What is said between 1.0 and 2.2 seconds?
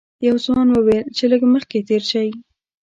چې لږ مخکې تېر